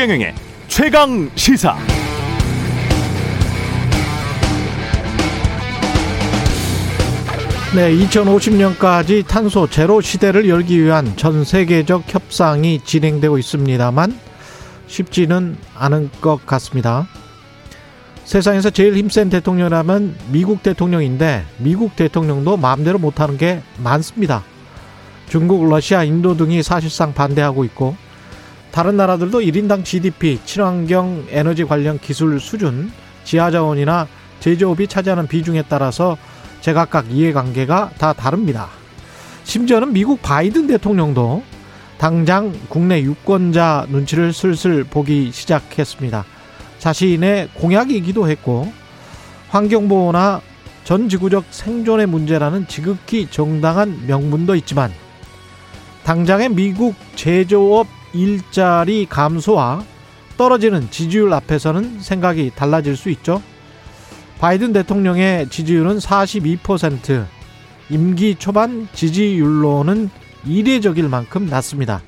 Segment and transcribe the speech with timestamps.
[0.00, 0.34] 최경영의
[0.66, 1.76] 최강 시사.
[7.74, 14.18] 네, 2050년까지 탄소 제로 시대를 열기 위한 전 세계적 협상이 진행되고 있습니다만
[14.86, 17.06] 쉽지는 않은 것 같습니다.
[18.24, 24.44] 세상에서 제일 힘센 대통령이라면 미국 대통령인데 미국 대통령도 마음대로 못하는 게 많습니다.
[25.28, 27.96] 중국, 러시아, 인도 등이 사실상 반대하고 있고
[28.72, 32.92] 다른 나라들도 1인당 GDP, 친환경 에너지 관련 기술 수준,
[33.24, 34.06] 지하자원이나
[34.38, 36.16] 제조업이 차지하는 비중에 따라서
[36.60, 38.68] 제각각 이해관계가 다 다릅니다.
[39.44, 41.42] 심지어는 미국 바이든 대통령도
[41.98, 46.24] 당장 국내 유권자 눈치를 슬슬 보기 시작했습니다.
[46.78, 48.72] 자신의 공약이기도 했고
[49.48, 50.40] 환경보호나
[50.84, 54.92] 전 지구적 생존의 문제라는 지극히 정당한 명분도 있지만
[56.04, 59.84] 당장의 미국 제조업 일자리 감소와
[60.36, 63.42] 떨어지는 지지율 앞에서는 생각이 달라질 수 있죠.
[64.38, 67.26] 바이든 대통령의 지지율은 42%,
[67.90, 70.08] 임기 초반 지지율로는
[70.46, 72.00] 이례적일 만큼 낮습니다.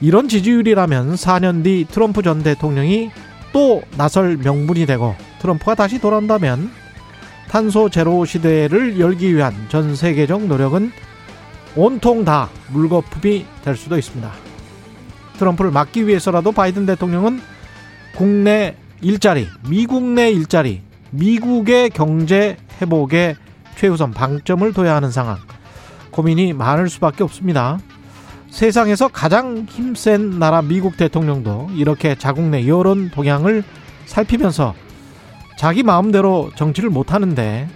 [0.00, 3.10] 이런 지지율이라면 4년 뒤 트럼프 전 대통령이
[3.52, 6.70] 또 나설 명분이 되고 트럼프가 다시 돌아온다면
[7.48, 10.92] 탄소 제로 시대를 열기 위한 전 세계적 노력은
[11.74, 14.45] 온통 다 물거품이 될 수도 있습니다.
[15.36, 17.40] 트럼프를 막기 위해서라도 바이든 대통령은
[18.14, 23.36] 국내 일자리, 미국 내 일자리, 미국의 경제 회복에
[23.76, 25.38] 최우선 방점을 둬야 하는 상황.
[26.10, 27.78] 고민이 많을 수밖에 없습니다.
[28.50, 33.62] 세상에서 가장 힘센 나라 미국 대통령도 이렇게 자국 내 여론 동향을
[34.06, 34.74] 살피면서
[35.58, 37.68] 자기 마음대로 정치를 못하는데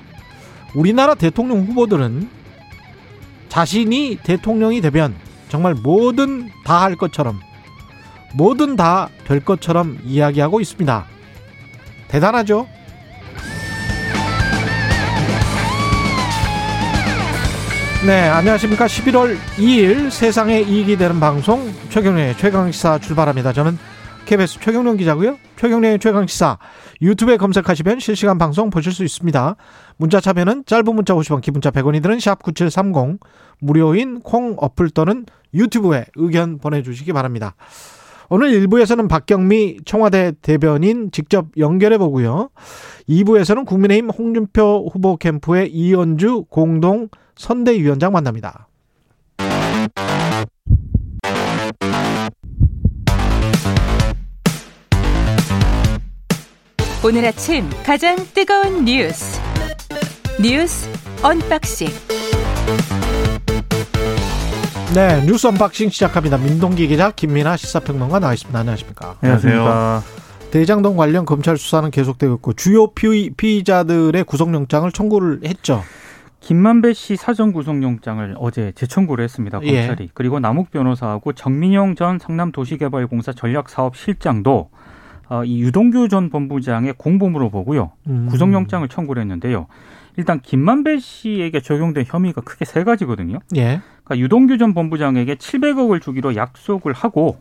[0.75, 2.31] 우리나라 대통령 후보들은
[3.51, 5.15] 자신이 대통령이 되면
[5.49, 7.41] 정말 뭐든 다 할 것처럼
[8.35, 11.05] 뭐든 다 될 것처럼 이야기하고 있습니다.
[12.09, 12.67] 대단하죠?
[18.05, 18.87] 네, 안녕하십니까.
[18.87, 23.53] 11월 2일 세상에 이익이 되는 방송 최경련의 최강시사 출발합니다.
[23.53, 23.79] 저는
[24.27, 25.37] KBS 최경련 기자고요.
[25.57, 26.59] 최경련의 최강시사
[27.03, 29.55] 유튜브에 검색하시면 실시간 방송 보실 수 있습니다.
[29.97, 33.21] 문자 참여는 짧은 문자 50원, 기본자 100원이 드는 샵 9730
[33.61, 37.55] 무료인 콩 어플 또는 유튜브에 의견 보내주시기 바랍니다.
[38.33, 42.51] 오늘 1부에서는 박경미 청와대 대변인 직접 연결해 보고요.
[43.09, 48.69] 2부에서는 국민의힘 홍준표 후보 캠프의 이현주 공동 선대위원장 만납니다.
[57.03, 59.41] 오늘 아침 가장 뜨거운 뉴스
[60.41, 60.89] 뉴스
[61.25, 61.89] 언박싱
[64.95, 66.37] 네 뉴스 언박싱 시작합니다.
[66.37, 68.59] 민동기 기자 김민아 시사평론가 나와 있습니다.
[68.59, 69.15] 안녕하십니까?
[69.21, 70.03] 안녕하세요.
[70.51, 75.85] 대장동 관련 검찰 수사는 계속되고 있고 주요 피의, 피의자들의 구속영장을 청구를 했죠.
[76.41, 79.61] 김만배 씨 사전 구속영장을 어제 재청구를 했습니다.
[79.63, 79.87] 예.
[79.87, 80.11] 검찰이.
[80.13, 84.71] 그리고 남욱 변호사하고 정민용 전 성남도시개발공사 전략사업실장도
[85.29, 87.93] 어, 이 유동규 전 본부장의 공범으로 보고요.
[88.09, 88.27] 음.
[88.29, 89.69] 구속영장을 청구를 했는데요.
[90.17, 93.39] 일단 김만배 씨에게 적용된 혐의가 크게 세 가지거든요.
[93.57, 93.81] 예.
[94.05, 97.39] 그러니까 유동규 전 본부장에게 700억을 주기로 약속을 하고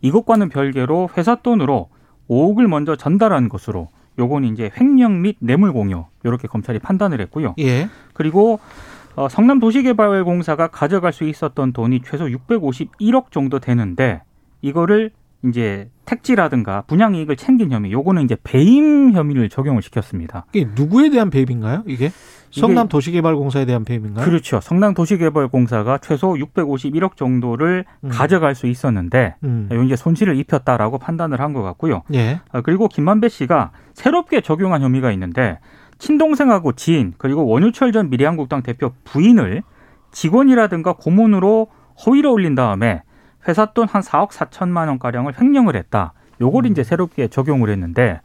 [0.00, 1.88] 이것과는 별개로 회사 돈으로
[2.28, 3.88] 5억을 먼저 전달한 것으로
[4.18, 7.54] 요건 이제 횡령 및 뇌물 공여 이렇게 검찰이 판단을 했고요.
[7.58, 7.88] 예.
[8.12, 8.60] 그리고
[9.14, 14.22] 어, 성남 도시개발공사가 가져갈 수 있었던 돈이 최소 651억 정도 되는데
[14.62, 15.10] 이거를
[15.44, 20.46] 이제 택지라든가 분양 이익을 챙긴 혐의, 요거는 이제 배임 혐의를 적용을 시켰습니다.
[20.52, 21.82] 이게 누구에 대한 배임인가요?
[21.86, 22.10] 이게
[22.50, 24.24] 성남 도시개발공사에 대한 배임인가요?
[24.24, 24.60] 그렇죠.
[24.60, 28.08] 성남 도시개발공사가 최소 651억 정도를 음.
[28.10, 29.68] 가져갈 수 있었는데 음.
[29.72, 32.02] 요 이제 손실을 입혔다라고 판단을 한 것 같고요.
[32.14, 32.40] 예.
[32.50, 35.58] 아, 그리고 김만배 씨가 새롭게 적용한 혐의가 있는데
[35.98, 39.62] 친동생하고 지인 그리고 원유철 전 미래한국당 대표 부인을
[40.12, 41.68] 직원이라든가 고문으로
[42.04, 43.02] 허위로 올린 다음에
[43.48, 46.12] 회사 돈 한 4억 4천만 원 가량을 횡령을 했다.
[46.40, 48.20] 요걸 이제 새롭게 적용을 했는데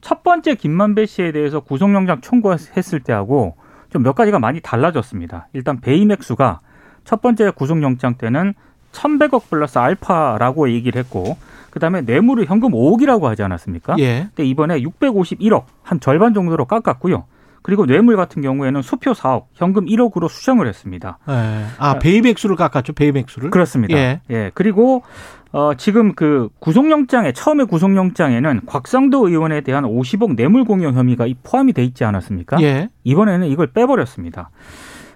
[0.00, 3.56] 첫 번째 김만배 씨에 대해서 구속영장 청구했을 때하고
[3.90, 5.48] 좀 몇 가지가 많이 달라졌습니다.
[5.52, 6.60] 일단 배임 액수가
[7.04, 8.54] 첫 번째 구속영장 때는
[8.92, 11.36] 1,100억 플러스 알파라고 얘기를 했고
[11.70, 13.96] 그다음에 뇌물을 현금 5억이라고 하지 않았습니까?
[13.98, 14.28] 예.
[14.34, 17.24] 근데 이번에 651억 한 절반 정도로 깎았고요.
[17.66, 21.18] 그리고 뇌물 같은 경우에는 수표 4억, 현금 1억으로 수정을 했습니다.
[21.28, 21.64] 예.
[21.78, 21.98] 아,
[22.28, 22.92] 액수를 깎았죠.
[23.18, 23.50] 액수를.
[23.50, 23.96] 그렇습니다.
[23.98, 24.20] 예.
[24.30, 24.52] 예.
[24.54, 25.02] 그리고
[25.50, 31.72] 어 지금 그 구속영장에 처음에 구속영장에는 곽상도 의원에 대한 50억 뇌물 공여 혐의가 이 포함이
[31.72, 32.62] 돼 있지 않았습니까?
[32.62, 32.88] 예.
[33.02, 34.50] 이번에는 이걸 빼버렸습니다.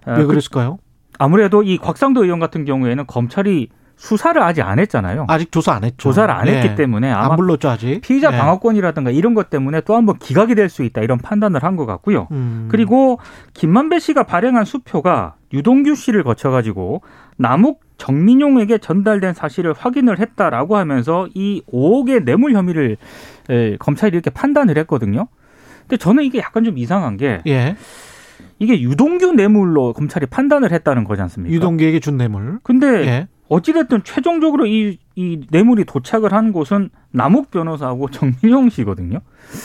[0.06, 0.78] 어, 왜 그- 그랬을까요?
[1.20, 3.68] 아무래도 이 곽상도 의원 같은 경우에는 검찰이
[4.00, 5.26] 수사를 아직 안 했잖아요.
[5.28, 5.96] 아직 조사 안 했죠.
[5.98, 6.52] 조사를 안 예.
[6.56, 8.00] 했기 때문에 아마 안 불렀죠 아직.
[8.00, 8.38] 피의자 예.
[8.38, 11.84] 방어권이라든가 이런 것 때문에 또 한 번 기각이 될 수 있다 이런 판단을 한 것
[11.84, 12.26] 같고요.
[12.30, 12.68] 음.
[12.70, 13.18] 그리고
[13.52, 17.02] 김만배 씨가 발행한 수표가 유동규 씨를 거쳐가지고
[17.36, 22.96] 남욱 정민용에게 전달된 사실을 확인을 했다라고 하면서 이 5억의 뇌물 혐의를
[23.50, 25.28] 에, 검찰이 이렇게 판단을 했거든요.
[25.82, 27.76] 근데 저는 이게 약간 좀 이상한 게 예.
[28.58, 31.54] 이게 유동규 뇌물로 검찰이 판단을 했다는 거지 않습니까?
[31.54, 32.60] 유동기에게 준 뇌물.
[32.62, 33.28] 근데 예.
[33.50, 39.18] 어찌됐든 최종적으로 이, 이 뇌물이 도착을 한 곳은 남욱 변호사하고 정민용 씨거든요.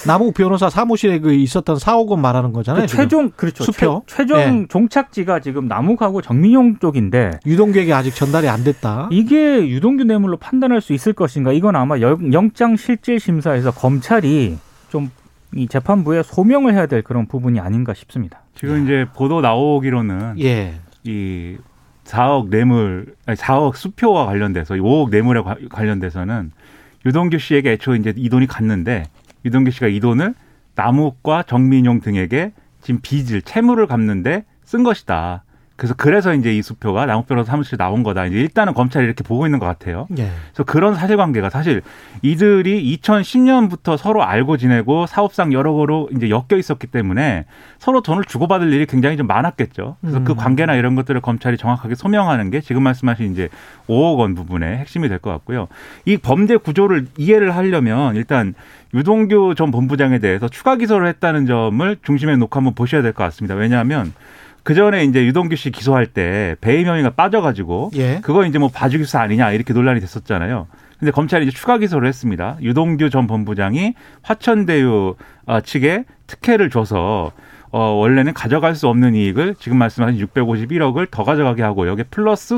[0.08, 2.82] 남욱 변호사 사무실에 그 있었던 4억 원 말하는 거잖아요.
[2.82, 3.04] 그 지금.
[3.04, 3.64] 최종 그렇죠.
[3.64, 4.04] 수표?
[4.08, 4.66] 최, 종 예.
[4.68, 9.08] 종착지가 지금 남욱하고 정민용 쪽인데 유동기에게 아직 전달이 안 됐다.
[9.12, 11.54] 이게 유동규 뇌물로 판단할 수 있을 것인가?
[11.54, 14.58] 이건 아마 영- 영장 실질 심사에서 검찰이
[14.90, 15.10] 좀
[15.54, 18.42] 이 재판부에 소명을 해야 될 그런 부분이 아닌가 싶습니다.
[18.56, 20.74] 지금 이제 보도 나오기로는 예.
[21.06, 21.56] 이
[22.06, 26.52] 4억 뇌물, 아니 4억 수표와 관련돼서 이 5억 뇌물에 과- 관련돼서는
[27.06, 29.04] 유동규 씨에게 애초에 이제 이 돈이 갔는데
[29.44, 30.34] 유동규 씨가 이 돈을
[30.76, 35.44] 남욱과 정민용 등에게 지금 빚을 채무를 갚는데 쓴 것이다.
[35.78, 38.26] 그래서 그래서 이제 이 수표가 남욱 변호사 사무실에 나온 거다.
[38.28, 40.08] 이제 일단은 검찰이 이렇게 보고 있는 것 같아요.
[40.18, 40.32] 예.
[40.54, 41.82] 그래서 그런 사실관계가 사실
[42.22, 47.46] 이들이 2010년부터 서로 알고 지내고 사업상 여러 거로 이제 엮여 있었기 때문에
[47.78, 49.98] 서로 돈을 주고받을 일이 굉장히 좀 많았겠죠.
[50.00, 50.38] 그래서 그 음.
[50.38, 53.50] 관계나 이런 것들을 검찰이 정확하게 소명하는 게 지금 말씀하신 이제
[53.88, 55.68] 5억 원 부분의 핵심이 될 것 같고요.
[56.06, 58.54] 이 범죄 구조를 이해를 하려면 일단
[58.94, 63.56] 유동규 전 본부장에 대해서 추가 기소를 했다는 점을 중심에 놓고 한번 보셔야 될 것 같습니다.
[63.56, 64.14] 왜냐하면
[64.66, 68.20] 그 전에 이제 유동규 씨 기소할 때 배임 혐의가 빠져가지고 예.
[68.24, 70.66] 그거 이제 뭐 봐주기 수사 아니냐 이렇게 논란이 됐었잖아요.
[70.98, 72.58] 근데 검찰이 이제 추가 기소를 했습니다.
[72.64, 75.16] 유동규 전 본부장이 화천대유
[75.46, 77.32] 어, 측에 특혜를 줘서
[77.70, 82.56] 어, 원래는 가져갈 수 없는 이익을 지금 말씀하신 651억을 더 가져가게 하고 여기에 플러스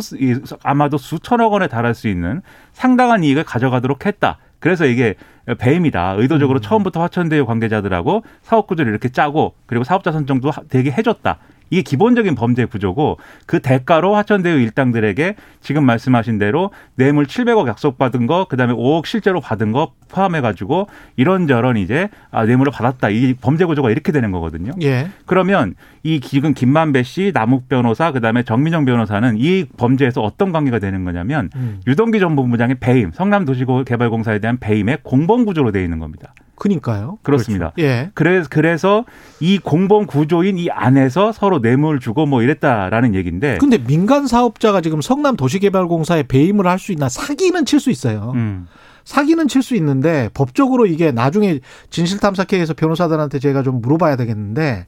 [0.64, 4.38] 아마도 수천억 원에 달할 수 있는 상당한 이익을 가져가도록 했다.
[4.60, 5.16] 그래서 이게
[5.58, 6.16] 배임이다.
[6.20, 11.40] 의도적으로 처음부터 화천대유 관계자들하고 사업 구조를 이렇게 짜고 그리고 사업자 선정도 하- 되게 해줬다.
[11.70, 18.46] 이게 기본적인 범죄 구조고 그 대가로 화천대유 일당들에게 지금 말씀하신 대로 뇌물 700억 약속받은 거
[18.46, 23.10] 그다음에 5억 실제로 받은 거 포함해 가지고 이런저런 이제 아 뇌물을 받았다.
[23.10, 24.72] 이 범죄 구조가 이렇게 되는 거거든요.
[24.82, 25.10] 예.
[25.26, 31.04] 그러면 이 지금 김만배 씨, 남욱 변호사, 그다음에 정민영 변호사는 이 범죄에서 어떤 관계가 되는
[31.04, 31.82] 거냐면 음.
[31.88, 36.34] 유동기 전 본부장의 배임, 성남도시개발공사에 대한 배임의 공범 구조로 되어 있는 겁니다.
[36.58, 37.20] 그니까요.
[37.24, 37.72] 그렇습니다.
[37.80, 38.12] 예.
[38.14, 39.06] 그래서 그래서
[39.40, 45.02] 이 공범 구조인 이 안에서 서로 뇌물 주고 뭐 이랬다라는 얘기인데 근데 민간 사업자가 지금
[45.02, 48.32] 성남 도시개발공사에 배임을 할 수 있나 사기는 칠 수 있어요.
[48.36, 48.68] 음.
[49.06, 51.60] 사기는 칠 수 있는데 법적으로 이게 나중에
[51.92, 54.86] 진실탐사회에서 변호사들한테 제가 좀 물어봐야 되겠는데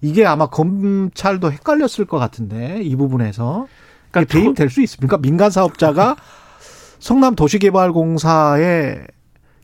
[0.00, 3.66] 이게 아마 검찰도 헷갈렸을 것 같은데 이 부분에서
[4.10, 5.18] 그러니까 배임 될 수 있습니까?
[5.18, 6.16] 민간 사업자가
[6.98, 9.02] 성남 도시개발공사에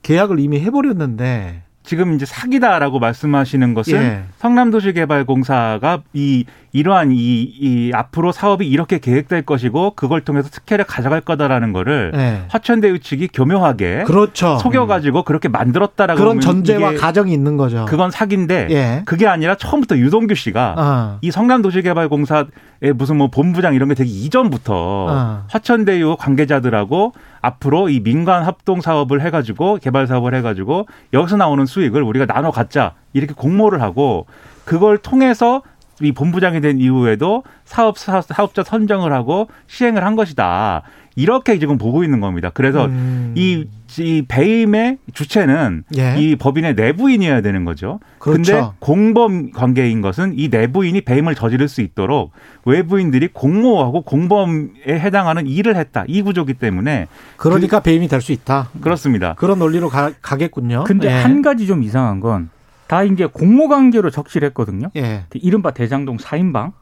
[0.07, 4.23] 계약을 이미 해버렸는데 지금 이제 사기다라고 말씀하시는 것은 예.
[4.39, 11.73] 성남도시개발공사가 이 이러한 이, 이 앞으로 사업이 이렇게 계획될 것이고 그걸 통해서 특혜를 가져갈 거다라는
[11.73, 12.43] 거를 예.
[12.49, 14.59] 화천대유 측이 교묘하게 그렇죠.
[14.59, 17.87] 속여가지고 그렇게 만들었다라고 그런 전제와 가정이 있는 거죠.
[17.89, 19.03] 그건 사기인데 예.
[19.07, 21.19] 그게 아니라 처음부터 유동규 씨가 아.
[21.21, 22.47] 이 성남도시개발공사의
[22.95, 25.45] 무슨 뭐 본부장 이런 게 되기 이전부터 아.
[25.49, 32.27] 화천대유 관계자들하고 앞으로 이 민간 합동 사업을 해가지고 개발 사업을 해가지고 여기서 나오는 수익을 우리가
[32.27, 34.27] 나눠 갖자 이렇게 공모를 하고
[34.65, 35.63] 그걸 통해서
[36.01, 40.83] 이 본부장이 된 이후에도 사업 사- 사업 자 선정을 하고 시행을 한 것이다
[41.19, 42.51] 이렇게 지금 보고 있는 겁니다.
[42.53, 43.33] 그래서 음.
[43.35, 43.65] 이,
[43.99, 46.15] 이 배임의 주체는 예.
[46.19, 48.01] 이 법인의 내부인이어야 되는 거죠.
[48.19, 48.53] 그렇죠.
[48.53, 52.33] 근데 공범 관계인 것은 이 내부인이 배임을 저지를 수 있도록
[52.67, 56.05] 외부인들이 공모하고 공범에 해당하는 일을 했다.
[56.07, 57.07] 이 구조기 때문에
[57.39, 58.69] 그러니까 배임이 될 수 있다.
[58.83, 59.33] 그렇습니다.
[59.39, 60.85] 그런 논리로 가, 가겠군요.
[60.85, 61.13] 근데 예.
[61.13, 62.51] 한 가지 좀 이상한 건
[62.87, 64.89] 다 이제 공모 관계로 적시를 했거든요.
[64.97, 65.25] 예.
[65.35, 66.73] 이른바 대장동 4인방,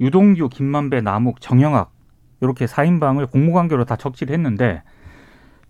[0.00, 1.90] 유동규, 김만배, 남욱, 정영학
[2.40, 4.82] 이렇게 4인방을 공모 관계로 다 적시를 했는데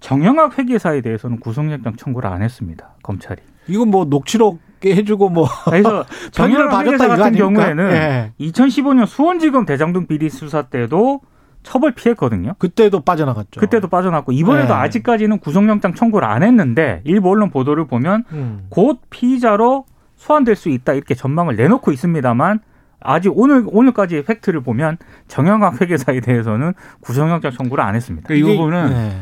[0.01, 2.95] 정영학 회계사에 대해서는 구속영장 청구를 안 했습니다.
[3.03, 3.41] 검찰이.
[3.69, 7.47] 이건 뭐 녹취록 해주고 뭐 그래서 편의를 정영학 받았다 같은 아닙니까?
[7.47, 8.33] 경우에는 예.
[8.41, 11.21] 2015년 수원지검 대장동 비리 수사 때도
[11.63, 12.55] 처벌 피했거든요.
[12.59, 13.61] 그때도 빠져나갔죠.
[13.61, 14.75] 그때도 빠져났고 이번에도 네.
[14.75, 18.67] 아직까지는 구속영장 청구를 안 했는데 일부 언론 보도를 보면 음.
[18.69, 19.85] 곧 피의자로
[20.17, 22.61] 소환될 수 있다 이렇게 전망을 내놓고 있습니다만
[23.01, 24.97] 아직 오늘 오늘까지 팩트를 보면
[25.29, 28.29] 정영학 회계사에 대해서는 구속영장 청구를 안 했습니다.
[28.29, 29.13] 그러니까 이 부분은 네.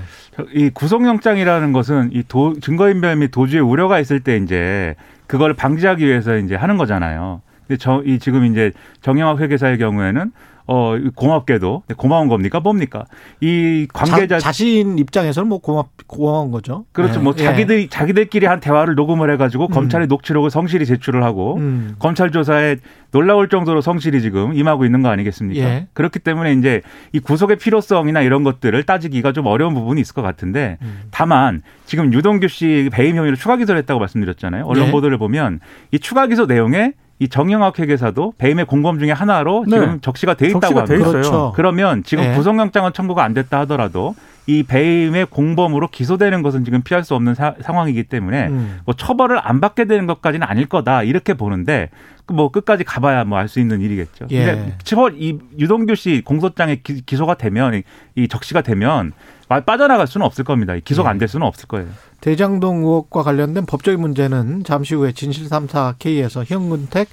[0.54, 4.94] 이 구속영장이라는 것은 이 도, 증거인멸 및 도주의 우려가 있을 때 이제
[5.26, 7.42] 그걸 방지하기 위해서 이제 하는 거잖아요.
[7.66, 10.32] 근데 저, 이 지금 이제 정영학 회계사의 경우에는
[10.72, 13.04] 어 고맙게도 고마운 겁니까 뭡니까
[13.40, 16.84] 이 관계자 자, 신 입장에서는 뭐 고맙 고마운 거죠.
[16.92, 17.18] 그렇죠.
[17.18, 17.24] 예.
[17.24, 17.42] 뭐 예.
[17.42, 19.70] 자기들 자기들끼리 한 대화를 녹음을 해가지고 음.
[19.70, 21.96] 검찰에 녹취록을 성실히 제출을 하고 음.
[21.98, 22.76] 검찰 조사에
[23.10, 25.60] 놀라울 정도로 성실히 지금 임하고 있는 거 아니겠습니까?
[25.60, 25.88] 예.
[25.92, 30.78] 그렇기 때문에 이제 이 구속의 필요성이나 이런 것들을 따지기가 좀 어려운 부분이 있을 것 같은데
[30.82, 31.00] 음.
[31.10, 34.66] 다만 지금 유동규 씨 배임 혐의로 추가 기소를 했다고 말씀드렸잖아요.
[34.66, 34.90] 언론 예.
[34.92, 35.58] 보도를 보면
[35.90, 39.78] 이 추가 기소 내용에 이 정영학 회계사도 배임의 공범 중에 하나로 네.
[39.78, 41.10] 지금 적시가 돼 있다고 적시가 돼 합니다.
[41.12, 41.52] 그렇죠.
[41.54, 42.32] 그러면 지금 예.
[42.34, 44.14] 구속영장은 청구가 안 됐다 하더라도
[44.46, 48.78] 이 배임의 공범으로 기소되는 것은 지금 피할 수 없는 사- 상황이기 때문에 음.
[48.86, 51.90] 뭐 처벌을 안 받게 되는 것까지는 아닐 거다 이렇게 보는데
[52.24, 54.26] 그뭐 끝까지 가봐야 뭐 알 수 있는 일이겠죠.
[54.30, 54.46] 예.
[54.46, 57.82] 근데 처벌 이 유동규 씨 공소장에 기, 기소가 되면 이-
[58.16, 59.12] 이 적시가 되면
[59.46, 60.74] 빠- 빠져나갈 수는 없을 겁니다.
[60.74, 61.12] 이 기소가 예.
[61.12, 61.88] 안될 수는 없을 거예요.
[62.20, 67.08] 대장동 의혹과 관련된 법적인 문제는 잠시 후에 진실3사 K에서 현근택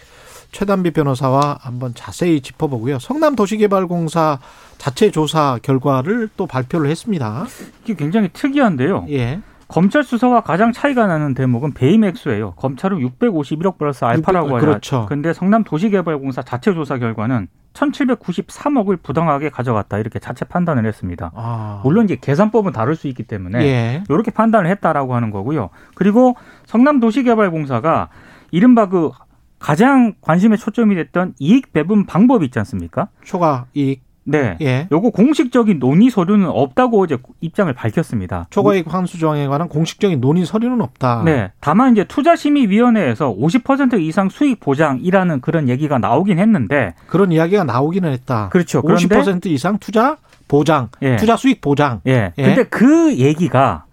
[0.52, 3.00] 최단비 변호사와 한번 자세히 짚어보고요.
[3.00, 4.40] 성남도시개발공사
[4.78, 7.46] 자체 조사 결과를 또 발표를 했습니다.
[7.84, 9.06] 이게 굉장히 특이한데요.
[9.10, 9.42] 예.
[9.67, 12.51] 검찰 수사와 가장 차이가 나는 대목은 배임 액수예요.
[12.51, 14.65] 검찰은 651억 플러스 알파라고 600, 하죠.
[14.65, 15.05] 그렇죠.
[15.07, 21.31] 근데 성남 도시개발공사 자체 조사 결과는 1,793억을 부당하게 가져갔다 이렇게 자체 판단을 했습니다.
[21.36, 21.81] 아.
[21.83, 24.03] 물론 이제 계산법은 다를 수 있기 때문에 예.
[24.09, 25.69] 이렇게 판단을 했다라고 하는 거고요.
[25.95, 28.09] 그리고 성남 도시개발공사가
[28.51, 29.12] 이른바 그
[29.59, 33.09] 가장 관심의 초점이 됐던 이익 배분 방법이 있지 않습니까?
[33.24, 34.07] 초과 이익.
[34.27, 34.57] 네.
[34.62, 34.88] 예.
[34.91, 38.48] 요거 공식적인 논의 서류는 없다고 어제 입장을 밝혔습니다.
[38.50, 41.24] 초과이익 환수 조항에 관한 공식적인 논의 서류는 없다.
[41.25, 41.51] 네.
[41.60, 48.50] 다만 이제 투자심의위원회에서 50% 이상 수익 보장이라는 그런 얘기가 나오긴 했는데 그런 이야기가 나오기는 했다.
[48.50, 48.81] 그렇죠.
[48.81, 50.17] 그런데 50% 이상 투자
[50.48, 51.17] 보장, 예.
[51.17, 52.01] 투자 수익 보장.
[52.07, 52.31] 예.
[52.38, 52.43] 예.
[52.43, 53.86] 근데 그 얘기가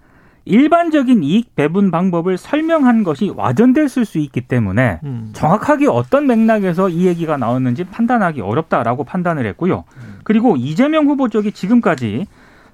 [0.46, 5.30] 일반적인 이익 배분 방법을 설명한 것이 와전됐을 수 있기 때문에 음.
[5.32, 9.84] 정확하게 어떤 맥락에서 이 얘기가 나왔는지 판단하기 어렵다라고 판단을 했고요.
[10.22, 12.26] 그리고 이재명 후보 쪽이 지금까지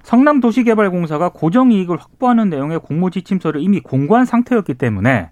[0.03, 5.29] 성남도시개발공사가 고정이익을 확보하는 내용의 공모지침서를 이미 공고한 상태였기 때문에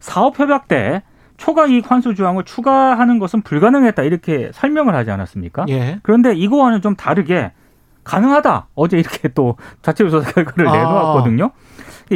[0.00, 1.02] 사업협약 때
[1.36, 5.64] 초과 이익 환수 조항을 추가하는 것은 불가능했다 이렇게 설명을 하지 않았습니까?
[5.70, 5.98] 예.
[6.02, 7.52] 그런데 이거와는 좀 다르게
[8.04, 8.68] 가능하다.
[8.74, 10.72] 어제 이렇게 또 자체 조사 결과를 아.
[10.72, 11.50] 내놓았거든요.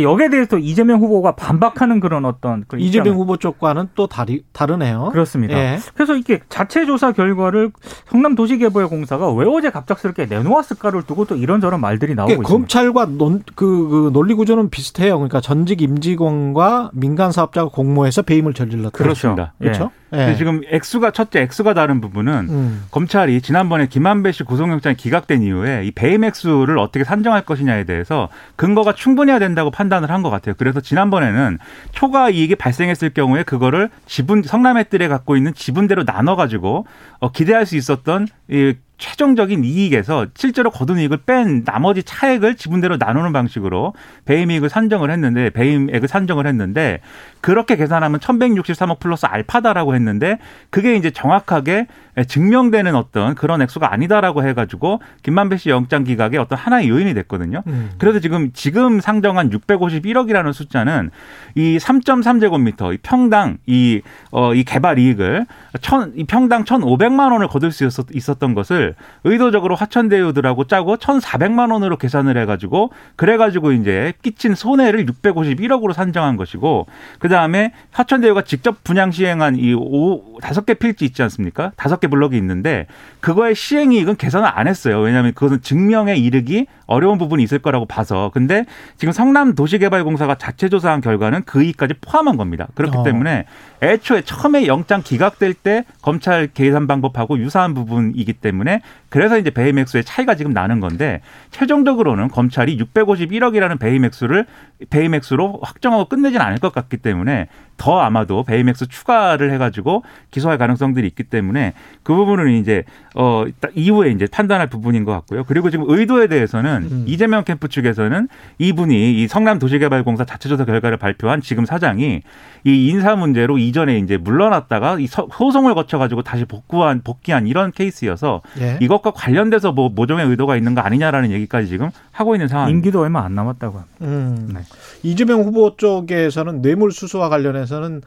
[0.03, 5.11] 여기에 대해서 이재명 후보가 반박하는 그런 어떤 그런 이재명 후보 쪽과는 또 다리, 다르네요.
[5.13, 5.57] 그렇습니다.
[5.57, 5.79] 예.
[5.95, 7.71] 그래서 이게 자체 조사 결과를
[8.11, 12.59] 성남도시개발공사가 왜 어제 갑작스럽게 내놓았을까를 두고 또 이런저런 말들이 나오고 그러니까 있습니다.
[12.59, 15.17] 검찰과 논, 그, 그 논리 구조는 비슷해요.
[15.19, 18.91] 그러니까 전직 임직원과 민간 사업자가 공모해서 배임을 저질렀다.
[18.91, 19.53] 그렇습니다.
[19.61, 19.67] 예.
[19.67, 19.93] 그렇죠?
[20.15, 20.37] 근데 예.
[20.37, 22.85] 지금 액수가 첫째 액수가 다른 부분은 음.
[22.91, 28.95] 검찰이 지난번에 김한배 씨 구속영장이 기각된 이후에 이 배임 액수를 어떻게 산정할 것이냐에 대해서 근거가
[28.95, 30.55] 충분해야 된다고 판단을 한 것 같아요.
[30.57, 31.59] 그래서 지난번에는
[31.93, 36.87] 초과 이익이 발생했을 경우에 그거를 지분 성남의들에 갖고 있는 지분대로 나눠 가지고
[37.21, 43.33] 어, 기대할 수 있었던 이 최종적인 이익에서 실제로 거둔 이익을 뺀 나머지 차액을 지분대로 나누는
[43.35, 43.93] 방식으로
[44.25, 47.01] 배임 이익을 산정을 했는데 배임액을 산정을 했는데
[47.43, 50.39] 그렇게 계산하면 1163억 플러스 알파다라고 했는데
[50.71, 51.87] 그게 이제 정확하게
[52.29, 57.63] 증명되는 어떤 그런 액수가 아니다라고 해가지고 김만배 씨 영장 기각의 어떤 하나의 요인이 됐거든요.
[57.67, 57.91] 음.
[57.99, 61.11] 그래서 지금 지금 상정한 651억이라는 숫자는
[61.57, 65.47] 이 3.3제곱미터 이 평당 이 어 이 개발 이익을
[65.83, 68.94] 천 이 평당 1,500만 원을 거둘 수 있었, 있었던 것을
[69.25, 76.87] 의도적으로 화천대유들하고 짜고 1,400만 원으로 계산을 해가지고 그래가지고 이제 끼친 손해를 651억으로 산정한 것이고
[77.19, 81.73] 그 다음에 화천대유가 직접 분양 시행한 이 오, 다섯 개 필지 있지 않습니까?
[81.77, 82.87] 다섯 개 블럭이 있는데
[83.21, 85.01] 그거의 시행이익은 계산을 안 했어요.
[85.01, 88.31] 왜냐하면 그것은 증명에 이르기 어려운 부분이 있을 거라고 봐서.
[88.35, 88.65] 근데
[88.97, 92.69] 지금 성남 도시개발공사가 자체 조사한 결과는 그 이익까지 포함한 겁니다.
[92.75, 93.03] 그렇기 어.
[93.03, 93.47] 때문에
[93.85, 100.35] 애초에 처음에 영장 기각될 때 검찰 계산 방법하고 유사한 부분이기 때문에 그래서 이제 액수의 차이가
[100.35, 104.47] 지금 나는 건데 최종적으로는 검찰이 651억이라는 배임 액수를
[104.91, 111.07] 배임 액수로 확정하고 끝내진 않을 것 같기 때문에 더 아마도 액수 추가를 해가지고 기소할 가능성들이
[111.09, 115.45] 있기 때문에 그 부분은 이제 어 이후에 이제 판단할 부분인 것 같고요.
[115.45, 117.05] 그리고 지금 의도에 대해서는 음.
[117.07, 118.29] 이재명 캠프 측에서는
[118.59, 122.23] 이분이 이 성남 도시개발공사 자체 조사 결과를 발표한 지금 사장이
[122.67, 128.41] 이 인사 문제로 이전에 이제 물러났다가 이 서- 소송을 거쳐가지고 다시 복구한 복귀한 이런 케이스여서
[128.61, 128.79] 예.
[128.81, 132.77] 이것과 관련돼서 뭐 모종의 의도가 있는 거 아니냐라는 얘기까지 지금 하고 있는 상황입니다.
[132.77, 133.97] 임기도 얼마 안 남았다고 합니다.
[134.03, 134.51] 음.
[134.55, 134.61] 네.
[135.03, 138.03] 이재명 후보 쪽에서는 뇌물 수수와 관련해서 는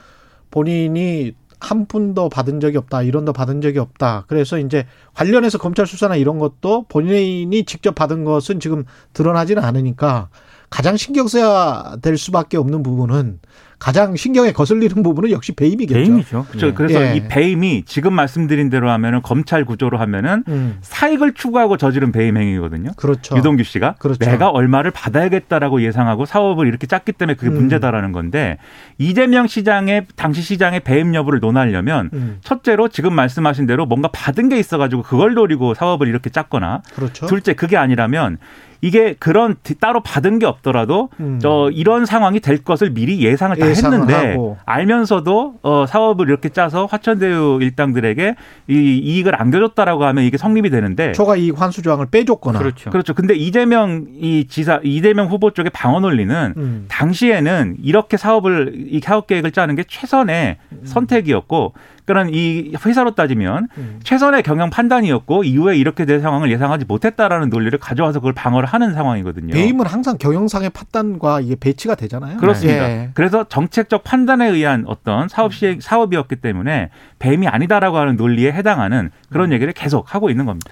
[0.51, 4.25] 본인이 한 푼도 받은 적이 없다, 이런 도 받은 적이 없다.
[4.27, 4.85] 그래서 이제
[5.15, 10.29] 관련해서 검찰 수사나 이런 것도 본인이 직접 받은 것은 지금 드러나지는 않으니까
[10.69, 13.39] 가장 신경 써야 될 수밖에 없는 부분은
[13.79, 15.99] 가장 신경에 거슬리는 부분은 역시 배임이겠죠.
[15.99, 16.45] 배임이죠.
[16.49, 16.67] 그렇죠.
[16.67, 16.73] 예.
[16.73, 17.15] 그래서 예.
[17.15, 22.91] 이 배임이 지금 말씀드린 대로 하면은 검찰 구조로 하면은 음, 사익을 추구하고 저지른 배임 행위거든요.
[22.97, 23.37] 그렇죠.
[23.37, 24.25] 유동규 씨가 그렇죠.
[24.25, 27.55] 내가 얼마를 받아야겠다라고 예상하고 사업을 이렇게 짰기 때문에 그게 음.
[27.55, 28.57] 문제다라는 건데
[28.97, 34.57] 이재명 시장의 당시 시장의 배임 여부를 논하려면 음, 첫째로 지금 말씀하신 대로 뭔가 받은 게
[34.57, 37.27] 있어가지고 그걸 노리고 사업을 이렇게 짰거나 그렇죠.
[37.27, 38.39] 둘째 그게 아니라면
[38.81, 41.39] 이게 그런 뒤- 따로 받은 게 없더라도 음.
[41.41, 44.57] 저 이런 상황이 될 것을 미리 예상을 다 예상을 했는데 하고.
[44.65, 48.35] 알면서도 어 사업을 이렇게 짜서 화천대유 일당들에게
[48.69, 52.59] 이 이익을 안겨줬다라고 하면 이게 성립이 되는데 초과 이익 환수 조항을 빼줬거나.
[52.59, 52.89] 그렇죠.
[52.89, 53.13] 그렇죠.
[53.13, 59.27] 근데 이재명 이 지사 이재명 후보 쪽의 방어 논리는 음, 당시에는 이렇게 사업을 이 사업
[59.27, 61.73] 계획을 짜는 게 최선의 선택이었고
[62.07, 63.99] 그런 이 회사로 따지면 음.
[64.01, 69.53] 최선의 경영 판단이었고 이후에 이렇게 될 상황을 예상하지 못했다라는 논리를 가져와서 그걸 방어를 하는 상황이거든요.
[69.53, 72.37] 배임은 항상 경영상의 판단과 이게 배치가 되잖아요.
[72.37, 72.89] 그렇습니다.
[72.89, 73.09] 예.
[73.13, 79.29] 그래서 정책적 판단에 의한 어떤 사업 시 사업이었기 때문에 배임이 아니다라고 하는 논리에 해당하는 음.
[79.29, 80.71] 그런 얘기를 계속 하고 있는 겁니다.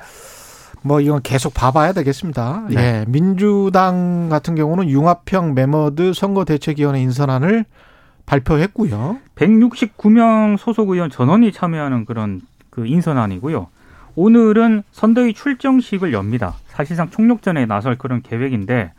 [0.83, 2.67] 뭐 이건 계속 봐봐야 되겠습니다.
[2.69, 2.75] 네.
[2.77, 7.65] 예, 민주당 같은 경우는 융합형 매머드 선거대책위원회 인선안을
[8.25, 9.19] 발표했고요.
[9.35, 13.67] 169명 소속 의원 전원이 참여하는 그런 그 인선안이고요.
[14.15, 16.55] 오늘은 선대위 출정식을 엽니다.
[16.67, 18.93] 사실상 총력전에 나설 그런 계획인데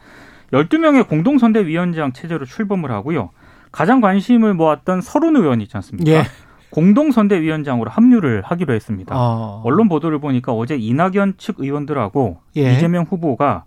[0.52, 3.30] 12명의 공동선대위원장 체제로 출범을 하고요.
[3.73, 6.11] 가장 관심을 모았던 서른 의원 있지 않습니까?
[6.11, 6.23] 예.
[6.71, 9.14] 공동선대위원장으로 합류를 하기로 했습니다.
[9.16, 12.75] 어, 언론 보도를 보니까 어제 이낙연 측 의원들하고 예.
[12.75, 13.64] 이재명 후보가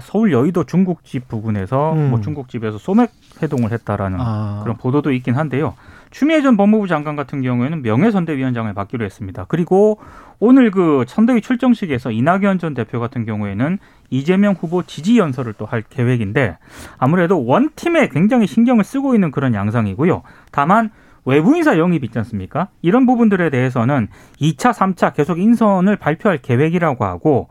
[0.00, 2.10] 서울 여의도 중국집 부근에서 음.
[2.10, 3.10] 뭐 중국집에서 소맥
[3.42, 5.74] 회동을 했다라는 아, 그런 보도도 있긴 한데요.
[6.10, 9.46] 추미애 전 법무부 장관 같은 경우에는 명예선대위원장을 맡기로 했습니다.
[9.48, 9.98] 그리고
[10.38, 13.78] 오늘 그 선대위 출정식에서 이낙연 전 대표 같은 경우에는
[14.10, 16.58] 이재명 후보 지지 연설을 또 할 계획인데
[16.98, 20.22] 아무래도 one team에 굉장히 신경을 쓰고 있는 그런 양상이고요.
[20.52, 20.90] 다만
[21.24, 22.68] 외부 인사 영입 있지 않습니까?
[22.82, 24.08] 이런 부분들에 대해서는
[24.40, 27.48] 2차, 3차 계속 인선을 발표할 계획이라고 하고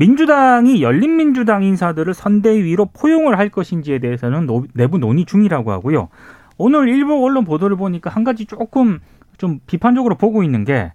[0.00, 6.08] 민주당이 열린민주당 인사들을 선대위로 포용을 할 것인지에 대해서는 노- 내부 논의 중이라고 하고요.
[6.58, 8.98] 오늘 일부 언론 보도를 보니까 한 가지 조금
[9.38, 10.92] 좀 비판적으로 보고 있는 게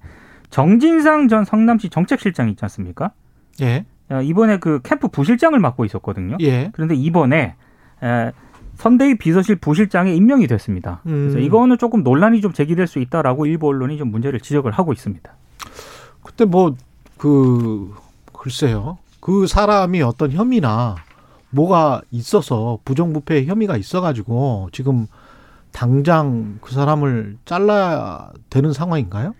[0.51, 3.11] 정진상 전 성남시 정책실장 있지 않습니까?
[3.61, 6.37] 예, 야, 이번에 그 캠프 부실장을 맡고 있었거든요.
[6.41, 6.69] 예.
[6.73, 7.55] 그런데 이번에
[8.03, 8.31] 에,
[8.75, 11.01] 선대위 비서실 부실장에 임명이 됐습니다.
[11.03, 11.41] 그래서 음.
[11.41, 15.31] 이거는 조금 논란이 좀 제기될 수 있다라고 일부 언론이 좀 문제를 지적을 하고 있습니다.
[16.23, 16.75] 그때 뭐
[17.17, 17.93] 그
[18.41, 18.97] 글쎄요.
[19.19, 20.95] 그 사람이 어떤 혐의나
[21.51, 25.05] 뭐가 있어서 부정부패 혐의가 있어가지고 지금
[25.71, 29.35] 당장 그 사람을 잘라야 되는 상황인가요?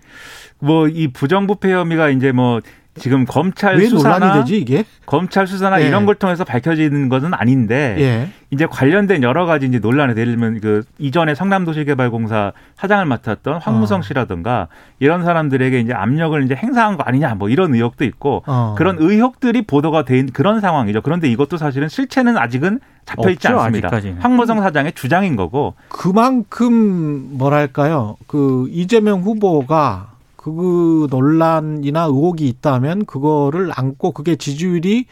[0.60, 2.60] 뭐 이 부정부패 혐의가 이제 뭐
[3.00, 4.84] 지금 검찰 왜 수사나 논란이 되지 이게?
[5.06, 5.88] 검찰 수사나 예.
[5.88, 8.30] 이런 걸 통해서 밝혀지는 것은 아닌데 예.
[8.52, 14.02] 이제 관련된 여러 가지 이제 논란에 예를 들면 그 이전에 성남도시개발공사 사장을 맡았던 황무성 어.
[14.02, 14.68] 씨라든가
[15.00, 18.76] 이런 사람들에게 이제 압력을 이제 행사한 거 아니냐 뭐 이런 의혹도 있고 어.
[18.78, 21.02] 그런 의혹들이 보도가 된 그런 상황이죠.
[21.02, 23.88] 그런데 이것도 사실은 실체는 아직은 잡혀 있지 않습니다.
[23.88, 24.22] 아직까지는.
[24.22, 28.18] 황무성 사장의 주장인 거고 그만큼 뭐랄까요?
[28.28, 30.11] 그 이재명 후보가
[30.42, 35.06] 그 논란이나 의혹이 있다면 그거를 안고 그게 지지율이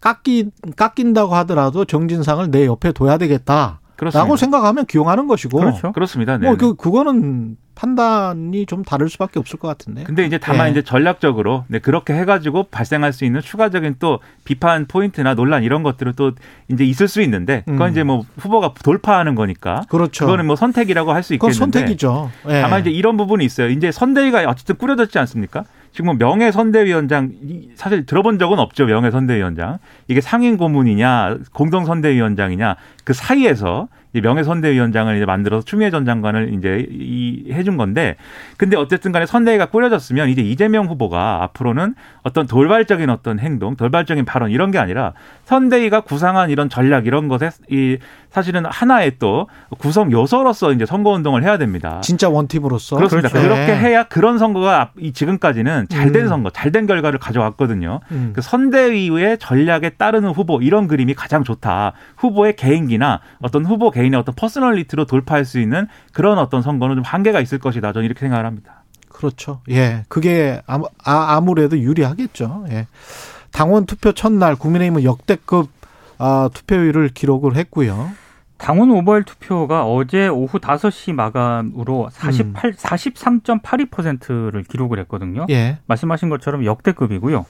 [0.00, 4.36] 깎이 깎인다고 하더라도 정진상을 내 옆에 둬야 되겠다라고 그렇습니다.
[4.36, 5.92] 생각하면 기용하는 것이고 그렇죠.
[5.92, 6.38] 그렇습니다.
[6.38, 6.46] 네.
[6.46, 10.04] 뭐그 그거는 판단이 좀 다를 수밖에 없을 것 같은데.
[10.04, 10.70] 근데 이제 다만 예.
[10.70, 16.14] 이제 전략적으로 네, 그렇게 해가지고 발생할 수 있는 추가적인 또 비판 포인트나 논란 이런 것들은
[16.16, 16.32] 또
[16.70, 17.90] 이제 있을 수 있는데 그건 음.
[17.90, 20.26] 이제 뭐 후보가 돌파하는 거니까 그렇죠.
[20.26, 22.30] 그거는 뭐 선택이라고 할수 그건 있겠는데 선택이죠.
[22.48, 22.62] 예.
[22.62, 23.68] 다만 이제 이런 부분이 있어요.
[23.68, 25.64] 이제 선대위가 어쨌든 꾸려졌지 않습니까?
[25.92, 28.86] 지금 뭐 명예 선대위원장 이- 사실 들어본 적은 없죠.
[28.86, 35.90] 명예 선대위원장 이게 상임 고문이냐 공동 선대위원장이냐 그 사이에서 이 명예 선대위원장을 이제 만들어서 추미애
[35.90, 38.16] 전 장관을 이제 이 해준 건데
[38.56, 44.50] 근데 어쨌든 간에 선대위가 꾸려졌으면 이제 이재명 후보가 앞으로는 어떤 돌발적인 어떤 행동, 돌발적인 발언
[44.50, 45.12] 이런 게 아니라
[45.44, 47.98] 선대위가 구상한 이런 전략 이런 것에 이
[48.30, 52.00] 사실은 하나의 또 구성 요소로서 이제 선거 운동을 해야 됩니다.
[52.02, 53.28] 진짜 one team으로서 그렇습니다.
[53.30, 53.48] 그렇죠.
[53.48, 53.76] 그렇게 예.
[53.76, 56.28] 해야 그런 선거가 앞- 이 지금까지는 잘된 음.
[56.28, 58.00] 선거, 잘된 결과를 가져왔거든요.
[58.10, 58.32] 음.
[58.34, 61.92] 그 선대위의 전략에 따르는 후보 이런 그림이 가장 좋다.
[62.16, 67.40] 후보의 개인기나 어떤 후보 개인의 어떤 personality로 돌파할 수 있는 그런 어떤 선거는 좀 한계가
[67.40, 67.92] 있을 것이다.
[67.92, 68.84] 저는 이렇게 생각을 합니다.
[69.08, 69.60] 그렇죠.
[69.70, 70.04] 예.
[70.08, 72.66] 그게 아무- 아, 아무래도 유리하겠죠.
[72.70, 72.86] 예.
[73.50, 75.70] 당원 투표 첫날 국민의힘은 역대급
[76.18, 78.10] 아, 투표율을 기록을 했고요.
[78.56, 85.46] 당원 오버일 투표가 어제 오후 5시 마감으로 48, 43.82%를 기록을 했거든요.
[85.50, 85.78] 예.
[85.86, 87.46] 말씀하신 것처럼 역대급이고요.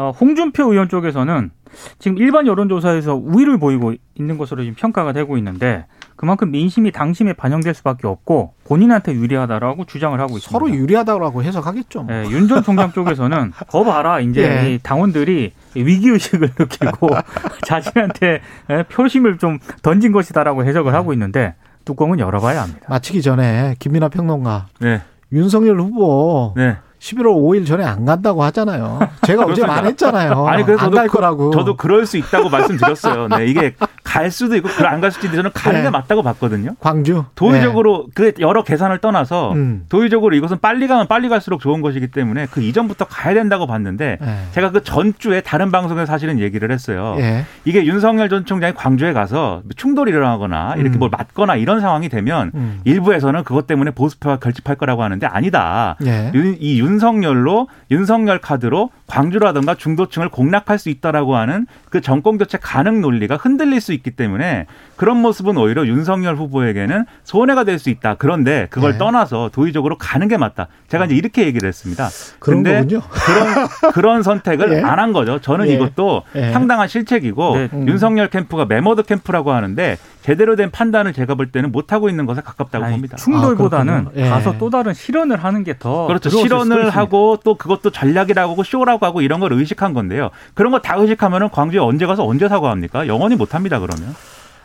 [0.00, 1.50] 어, 홍준표 의원 쪽에서는
[1.98, 5.84] 지금 일반 여론조사에서 우위를 보이고 있는 것으로 지금 평가가 되고 있는데
[6.16, 10.50] 그만큼 민심이 당심에 반영될 수밖에 없고 본인한테 유리하다라고 주장을 하고 있습니다.
[10.50, 12.04] 서로 유리하다고 해석하겠죠.
[12.04, 12.14] 뭐.
[12.14, 14.72] 예, 윤전 총장 쪽에서는 거 봐라 이제 예.
[14.72, 17.10] 이 당원들이 위기 의식을 느끼고
[17.68, 22.86] 자신한테 예, 표심을 좀 던진 것이다라고 해석을 하고 있는데 뚜껑은 열어봐야 합니다.
[22.88, 25.02] 마치기 전에 김민아 평론가 네.
[25.30, 26.78] 윤석열 후보 네.
[27.00, 28.98] 11월 5일 전에 안 간다고 하잖아요.
[29.26, 29.64] 제가 어제.
[29.66, 30.46] 말했잖아요.
[30.46, 31.50] 아니 그래서 안 저도 갈 그- 거라고.
[31.50, 33.28] 저도 그럴 수 있다고 말씀드렸어요.
[33.28, 33.74] 네, 이게
[34.10, 35.84] 갈 수도 있고 안갈 수도 있는데 저는 가는 네.
[35.84, 36.74] 게 맞다고 봤거든요.
[36.80, 37.24] 광주.
[37.36, 39.84] 도의적으로 그 여러 계산을 떠나서 음.
[39.88, 44.38] 도의적으로 이것은 빨리 가면 빨리 갈수록 좋은 것이기 때문에 그 이전부터 가야 된다고 봤는데 네.
[44.50, 47.14] 제가 그 전주에 다른 방송에서 사실은 얘기를 했어요.
[47.18, 47.22] 네.
[47.22, 47.44] 예.
[47.64, 50.98] 이게 윤석열 전 총장이 광주에 가서 충돌이 일어나거나 이렇게 음.
[50.98, 52.80] 뭘 맞거나 이런 상황이 되면 음.
[52.82, 55.96] 일부에서는 그것 때문에 보수표가 결집할 거라고 하는데 아니다.
[56.04, 56.32] 예.
[56.34, 63.00] 윤- 이 윤석열로 윤석열 카드로 광주라든가 중도층을 공략할 수 있다라고 하는 그 정권 교체 가능
[63.00, 68.14] 논리가 흔들릴 수 있기 때문에 그런 모습은 오히려 윤석열 후보에게는 손해가 될 수 있다.
[68.18, 68.98] 그런데 그걸 네.
[68.98, 70.68] 떠나서 도의적으로 가는 게 맞다.
[70.88, 72.08] 제가 이제 이렇게 얘기를 했습니다.
[72.38, 73.00] 그런 근데 거군요.
[73.10, 74.82] 그런 그런 선택을 예.
[74.82, 75.38] 안한 거죠.
[75.40, 75.74] 저는 예.
[75.74, 76.52] 이것도 예.
[76.52, 77.68] 상당한 실책이고 네.
[77.72, 77.88] 음.
[77.88, 82.42] 윤석열 캠프가 매머드 캠프라고 하는데 제대로 된 판단을 제가 볼 때는 못 하고 있는 것에
[82.42, 83.16] 가깝다고 아니, 봅니다.
[83.16, 84.10] 충돌보다는 아.
[84.16, 84.28] 예.
[84.28, 86.28] 가서 또 다른 실현을 하는 게 더 그렇죠.
[86.28, 86.90] 있습니다.
[86.90, 90.30] 하고 또 그것도 전략이라고 하고 쇼라고 하고 이런 걸 의식한 건데요.
[90.54, 93.06] 그런 거 다 의식하면은 광주에 언제 가서 언제 사과합니까?
[93.06, 94.14] 영원히 못 합니다, 그 러면.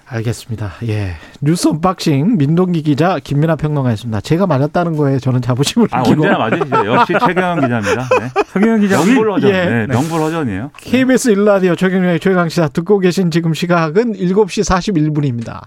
[0.08, 0.74] 알겠습니다.
[0.88, 1.16] 예.
[1.42, 4.22] 뉴스 언박싱 민동기 기자 김민아 평론가였습니다.
[4.22, 6.86] 제가 맞았다는 거에 저는 자부심을 아, 느끼고 언제나 맞으시죠.
[6.86, 8.08] 역시 최경영 기자입니다.
[8.20, 8.30] 네.
[8.46, 9.50] 최경영 기자 명불허전.
[9.50, 9.66] 예.
[9.66, 10.72] 네, 명불허전이에요.
[10.78, 15.62] KBS 1라디오 최경영의 최강시사 듣고 계신 지금 시각은 7시 41분입니다.